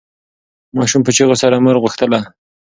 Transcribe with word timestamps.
ماشوم 0.77 1.01
په 1.03 1.11
چیغو 1.17 1.35
سره 1.41 1.55
مور 1.63 1.77
غوښتله. 1.83 2.19